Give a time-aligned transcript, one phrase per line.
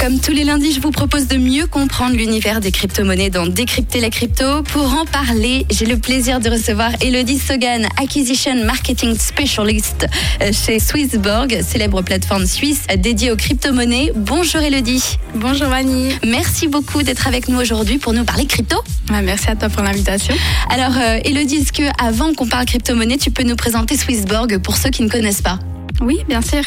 [0.00, 4.00] Comme tous les lundis, je vous propose de mieux comprendre l'univers des crypto-monnaies dans Décrypter
[4.00, 4.62] la crypto.
[4.62, 10.06] Pour en parler, j'ai le plaisir de recevoir Elodie Sogan, Acquisition Marketing Specialist
[10.40, 14.12] euh, chez Swissborg, célèbre plateforme suisse dédiée aux crypto-monnaies.
[14.14, 15.18] Bonjour Elodie.
[15.34, 16.12] Bonjour Vanny.
[16.24, 18.76] Merci beaucoup d'être avec nous aujourd'hui pour nous parler crypto.
[19.08, 20.34] Bah, merci à toi pour l'invitation.
[20.70, 24.76] Alors euh, Elodie, est-ce que avant qu'on parle crypto-monnaie, tu peux nous présenter Swissborg pour
[24.76, 25.58] ceux qui ne connaissent pas?
[26.00, 26.62] Oui, bien sûr.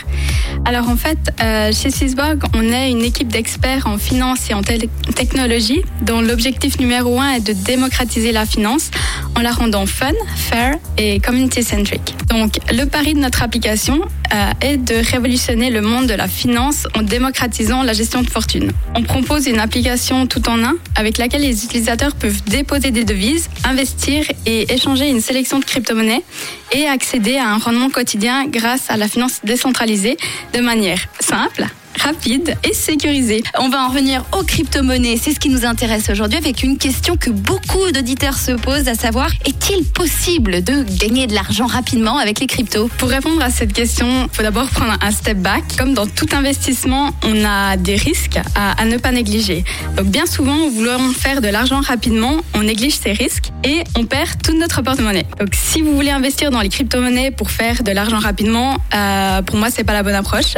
[0.66, 4.62] Alors en fait, euh, chez Swissborg, on est une équipe d'experts en finance et en
[4.62, 8.92] technologie dont l'objectif numéro un est de démocratiser la finance
[9.36, 12.16] en la rendant fun, fair et community-centric.
[12.30, 14.02] Donc le pari de notre application
[14.34, 18.72] euh, est de révolutionner le monde de la finance en démocratisant la gestion de fortune.
[18.96, 23.50] On propose une application tout en un avec laquelle les utilisateurs peuvent déposer des devises,
[23.64, 26.24] investir et échanger une sélection de crypto-monnaies
[26.72, 30.18] et accéder à un rendement quotidien grâce à la finance décentralisée
[30.54, 31.66] de manière simple,
[32.00, 33.44] rapide et sécurisé.
[33.60, 35.18] On va en revenir aux crypto-monnaies.
[35.22, 38.96] C'est ce qui nous intéresse aujourd'hui avec une question que beaucoup d'auditeurs se posent, à
[38.96, 39.30] savoir,
[39.72, 42.90] est-il possible de gagner de l'argent rapidement avec les cryptos?
[42.98, 45.64] Pour répondre à cette question, il faut d'abord prendre un step back.
[45.78, 49.64] Comme dans tout investissement, on a des risques à, ne pas négliger.
[49.96, 54.42] Donc bien souvent, vouloir faire de l'argent rapidement, on néglige ces risques et on perd
[54.42, 55.26] toute notre porte-monnaie.
[55.40, 59.58] Donc si vous voulez investir dans les crypto-monnaies pour faire de l'argent rapidement, euh, pour
[59.58, 60.56] moi, c'est pas la bonne approche.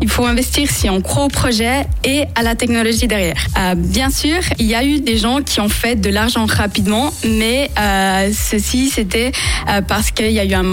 [0.00, 3.46] Il faut investir si on croit au projet et à la technologie derrière.
[3.58, 7.12] Euh, bien sûr, il y a eu des gens qui ont fait de l'argent rapidement,
[7.24, 9.32] mais euh, ceci c'était
[9.68, 10.64] euh, parce qu'il y a eu un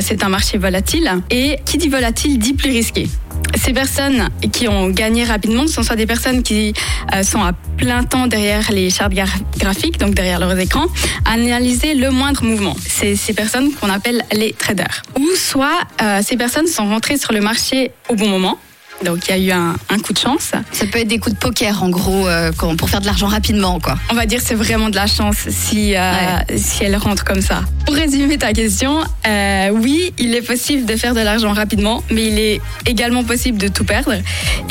[0.00, 3.08] c'est un marché volatile et qui dit volatile dit plus risqué
[3.54, 6.74] ces personnes qui ont gagné rapidement ce sont soit des personnes qui
[7.22, 9.12] sont à plein temps derrière les chartes
[9.58, 10.86] graphiques, donc derrière leurs écrans,
[11.24, 12.74] analyser le moindre mouvement.
[12.86, 15.02] C'est ces personnes qu'on appelle les traders.
[15.18, 15.78] Ou soit
[16.22, 18.58] ces personnes sont rentrées sur le marché au bon moment,
[19.04, 20.52] donc il y a eu un, coup de chance.
[20.72, 23.80] Ça peut être des coups de poker en gros euh, pour faire de l'argent rapidement
[23.80, 23.96] quoi.
[24.10, 27.62] On va dire c'est vraiment de la chance si euh, si elle rentre comme ça.
[27.84, 32.26] Pour résumer ta question, euh, oui, il est possible de faire de l'argent rapidement, mais
[32.26, 34.14] il est également possible de tout perdre.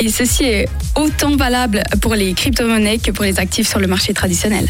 [0.00, 4.12] Et ceci est autant valable pour les crypto-monnaies que pour les actifs sur le marché
[4.12, 4.68] traditionnel.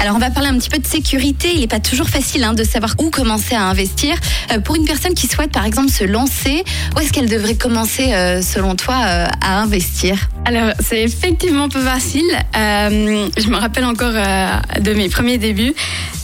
[0.00, 1.50] Alors on va parler un petit peu de sécurité.
[1.54, 4.16] Il n'est pas toujours facile hein, de savoir où commencer à investir.
[4.50, 6.64] Euh, pour une personne qui souhaite par exemple se lancer,
[6.94, 10.28] où est-ce qu'elle devrait commencer euh, selon toi euh, à investir?
[10.44, 12.24] Alors c'est effectivement peu facile.
[12.54, 15.74] je me rappelle encore de mes premiers débuts.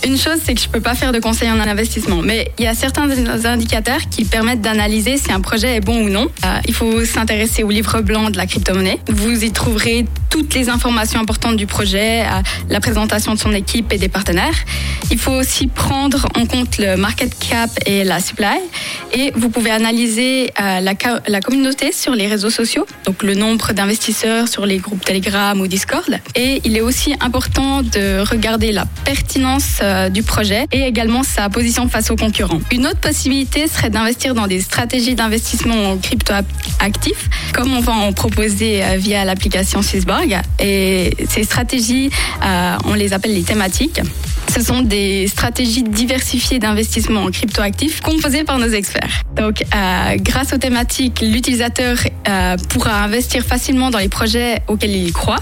[0.06, 2.68] Une chose, c'est que je peux pas faire de conseils en investissement, mais il y
[2.68, 3.08] a certains
[3.44, 6.28] indicateurs qui permettent d'analyser si un projet est bon ou non.
[6.66, 8.98] il faut s'intéresser au livre blanc de la crypto-monnaie.
[9.08, 12.24] Vous y trouverez toutes les informations importantes du projet,
[12.68, 14.54] la présentation de son équipe et des partenaires.
[15.10, 18.58] Il faut aussi prendre en compte le market cap et la supply.
[19.12, 20.92] Et vous pouvez analyser euh, la,
[21.26, 25.66] la, communauté sur les réseaux sociaux, donc le nombre d'investisseurs sur les groupes Telegram ou
[25.66, 26.18] Discord.
[26.34, 31.48] Et il est aussi important de regarder la pertinence euh, du projet et également sa
[31.48, 32.60] position face aux concurrents.
[32.70, 36.34] Une autre possibilité serait d'investir dans des stratégies d'investissement en crypto
[36.80, 39.82] actifs, comme on va en proposer euh, via l'application
[40.58, 42.10] Et ces stratégies,
[42.84, 44.00] on les appelle les thématiques.
[44.54, 49.22] Ce sont des stratégies diversifiées d'investissement en cryptoactifs composées par nos experts.
[49.36, 55.12] Donc, euh, grâce aux thématiques, l'utilisateur euh, pourra investir facilement dans les projets auxquels il
[55.12, 55.40] croit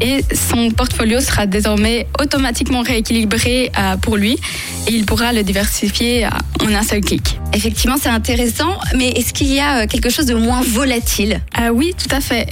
[0.00, 4.38] et son portfolio sera désormais automatiquement rééquilibré euh, pour lui
[4.86, 7.38] et il pourra le diversifier en un seul clic.
[7.52, 11.40] Effectivement, c'est intéressant, mais est-ce qu'il y a quelque chose de moins volatile?
[11.72, 12.46] Oui, tout à fait.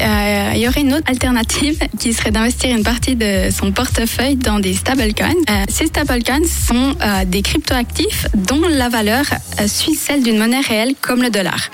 [0.54, 4.58] il y aurait une autre alternative qui serait d'investir une partie de son portefeuille dans
[4.58, 5.34] des stablecoins.
[5.68, 9.24] ces stablecoins sont des cryptoactifs dont la valeur
[9.66, 11.70] suit celle d'une monnaie réelle comme le dollar.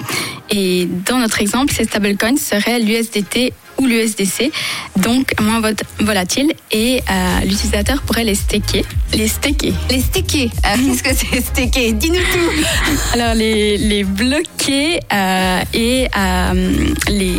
[0.51, 4.51] Et dans notre exemple, ces stablecoins seraient l'USDT ou l'USDC,
[4.97, 5.61] donc moins
[6.01, 8.85] volatile et euh, l'utilisateur pourrait les staker.
[9.12, 12.67] Les staker Les staker euh, Qu'est-ce que c'est staker Dis-nous tout
[13.15, 16.09] Alors les, les bloquer euh, et
[17.09, 17.34] les,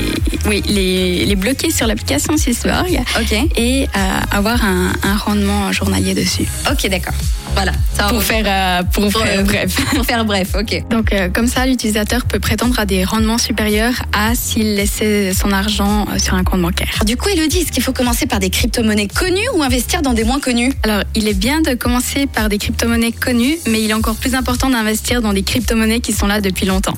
[0.47, 3.33] oui, les, les bloquer sur l'application Sysborg Ok.
[3.57, 3.87] et
[4.31, 6.45] avoir un, un rendement journalier dessus.
[6.71, 7.13] Ok, d'accord.
[7.53, 7.71] Voilà.
[8.09, 9.75] pour faire, pour, faire bref.
[9.95, 10.83] Pour faire bref, ok.
[10.89, 16.05] Donc comme ça, l'utilisateur peut prétendre à des rendements supérieurs à s'il laissait son argent
[16.25, 17.03] sur un compte bancaire.
[17.05, 20.23] Du coup, Elodie, est-ce qu'il faut commencer par des crypto-monnaies connues ou investir dans des
[20.23, 20.73] moins connues?
[20.81, 24.33] Alors, il est bien de commencer par des crypto-monnaies connues, mais il est encore plus
[24.33, 26.97] important d'investir dans des crypto-monnaies qui sont là depuis longtemps.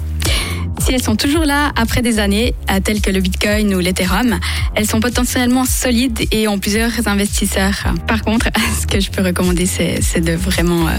[0.88, 2.54] Si elles sont toujours là après des années,
[2.86, 4.40] telles que le Bitcoin ou l'Ethereum,
[4.74, 7.94] elles sont potentiellement solides et ont plusieurs investisseurs.
[8.08, 8.48] Par contre,
[8.82, 10.92] ce que je peux recommander, c'est de vraiment euh,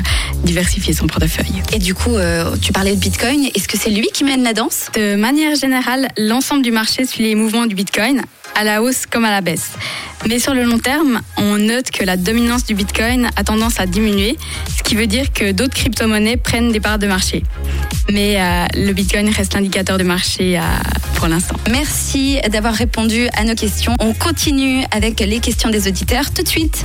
[0.44, 1.62] diversifier son portefeuille.
[1.72, 3.48] Et du coup, euh, tu parlais de Bitcoin.
[3.54, 4.90] Est-ce que c'est lui qui mène la danse?
[4.92, 8.20] De manière générale, l'ensemble du marché suit les mouvements du Bitcoin,
[8.56, 9.70] à la hausse comme à la baisse.
[10.28, 13.86] Mais sur le long terme, on note que la dominance du Bitcoin a tendance à
[13.86, 14.36] diminuer,
[14.76, 17.42] ce qui veut dire que d'autres crypto-monnaies prennent des parts de marché.
[18.12, 20.58] Mais euh, le Bitcoin reste l'indicateur de marché
[21.14, 21.56] pour l'instant.
[21.70, 23.94] Merci d'avoir répondu à nos questions.
[24.00, 26.84] On continue avec les questions des auditeurs tout de suite.